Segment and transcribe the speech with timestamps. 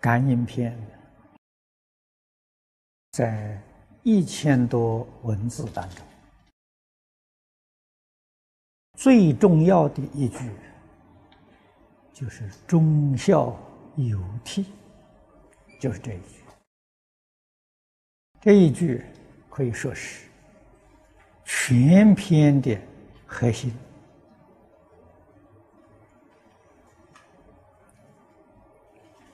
[0.00, 0.76] 感应篇
[3.12, 3.60] 在
[4.02, 6.06] 一千多文字当中，
[8.96, 10.50] 最重要的一句
[12.12, 13.56] 就是“忠孝
[13.96, 14.64] 有悌”，
[15.80, 16.40] 就是这一句。
[18.40, 19.04] 这一句
[19.50, 20.28] 可以说是
[21.44, 22.78] 全篇的
[23.26, 23.74] 核心。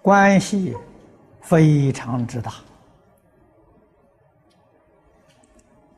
[0.04, 0.76] 关系
[1.40, 2.52] 非常之大。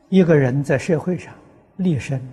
[0.09, 1.35] 一个人在社会上
[1.79, 2.25] 立身、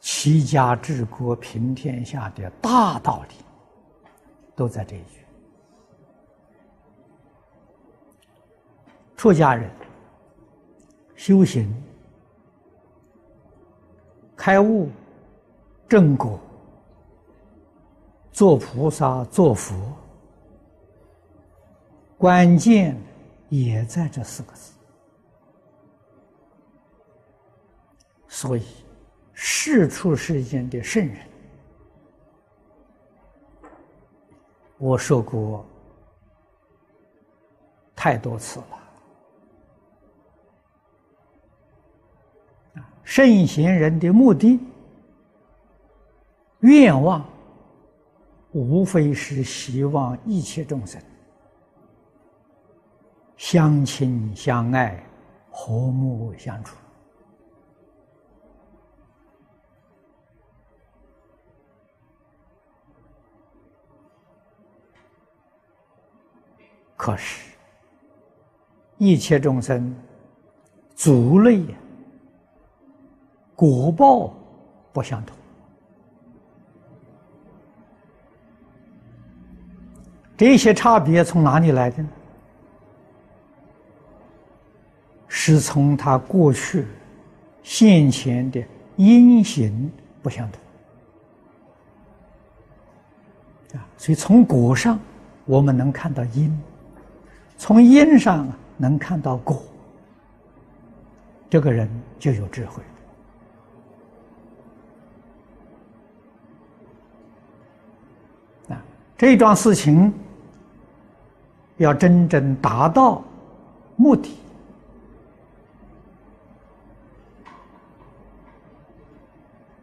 [0.00, 3.36] 齐家治国平天下的大道理，
[4.54, 5.24] 都在这一句。
[9.16, 9.70] 出家人
[11.14, 11.74] 修行、
[14.36, 14.90] 开悟、
[15.88, 16.38] 正果。
[18.36, 19.74] 做菩萨、做佛，
[22.18, 22.94] 关键
[23.48, 24.74] 也在这四个字。
[28.28, 28.62] 所以，
[29.32, 31.16] 世出世间的圣人，
[34.76, 35.64] 我说过
[37.94, 38.66] 太多次了。
[43.02, 44.60] 圣贤人的目的、
[46.60, 47.24] 愿望。
[48.56, 50.98] 无非是希望一切众生
[53.36, 55.04] 相亲相爱、
[55.50, 56.74] 和睦相处。
[66.96, 67.52] 可是，
[68.96, 69.94] 一切众生
[70.94, 71.62] 族类、
[73.54, 74.34] 果报
[74.94, 75.35] 不相同。
[80.36, 82.08] 这些差别从哪里来的呢？
[85.28, 86.86] 是从他过去
[87.62, 88.62] 现前的
[88.96, 89.90] 因行
[90.22, 90.60] 不相同
[93.78, 94.98] 啊，所以从果上
[95.44, 96.58] 我们能看到因，
[97.56, 99.62] 从因上能看到果，
[101.50, 102.82] 这个人就有智慧
[108.68, 108.82] 啊，
[109.16, 110.12] 这桩事情。
[111.78, 113.22] 要真正达到
[113.96, 114.30] 目的，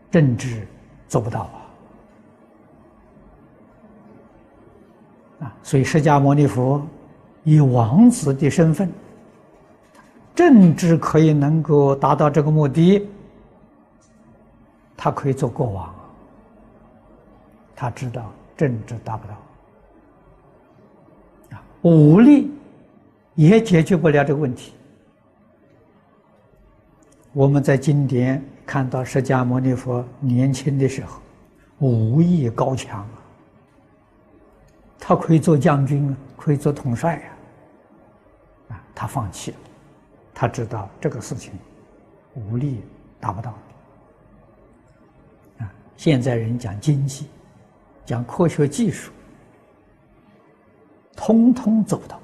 [0.09, 0.67] 政治
[1.07, 1.55] 做不到啊！
[5.41, 6.83] 啊，所以释迦牟尼佛
[7.43, 8.91] 以王子的身份，
[10.33, 13.07] 政治可以能够达到这个目的，
[14.97, 15.93] 他可以做国王，
[17.75, 19.35] 他知道政治达不到。
[21.83, 22.51] 武力
[23.35, 24.73] 也解决不了这个问题。
[27.33, 31.19] 我们在经典看到释迦牟尼佛年轻的时候，
[31.79, 33.19] 武艺高强啊，
[34.99, 39.57] 他可以做将军啊，可以做统帅呀，啊，他放弃了，
[40.33, 41.51] 他知道这个事情
[42.35, 42.81] 武力
[43.19, 43.51] 达不到。
[45.57, 47.27] 啊，现在人讲经济，
[48.05, 49.11] 讲科学技术。
[51.25, 52.19] 通通做不到。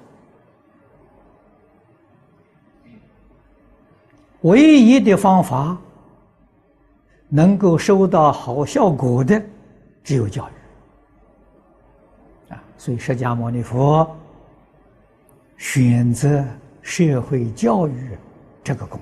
[4.41, 5.77] 唯一的方法，
[7.29, 9.41] 能够收到好效果的，
[10.03, 10.51] 只有教育。
[12.53, 14.05] 啊，所以释迦牟尼佛
[15.55, 16.43] 选择
[16.81, 18.17] 社会教育
[18.61, 18.99] 这个工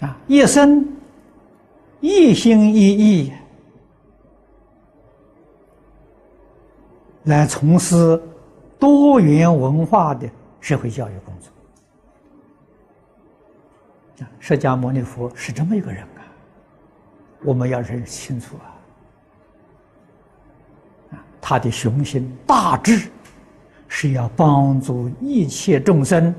[0.00, 0.86] 作，啊，一生
[2.00, 3.32] 一心一意。
[7.24, 8.20] 来从事
[8.78, 10.28] 多元文化的
[10.60, 11.50] 社会教育工作。
[14.38, 16.20] 释迦牟尼佛是这么一个人啊，
[17.42, 18.68] 我们要认识清楚啊。
[21.12, 23.10] 啊，他的雄心大志
[23.88, 26.34] 是要帮助一切众生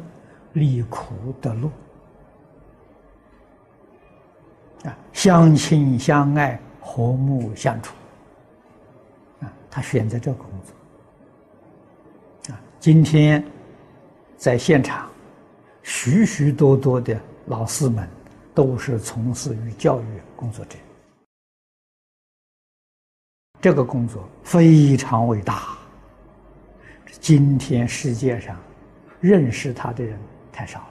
[0.54, 1.70] 离苦得乐，
[4.86, 7.96] 啊，相亲相爱，和睦相处。
[9.42, 10.76] 啊，他选择这个工作。
[12.82, 13.46] 今天
[14.38, 15.08] 在现场，
[15.84, 18.10] 许许多多的老师们
[18.56, 20.06] 都是从事于教育
[20.36, 20.76] 工作者。
[23.62, 25.78] 这个工作非常伟大。
[27.20, 28.60] 今天世界上
[29.20, 30.20] 认识他的人
[30.52, 30.91] 太少了。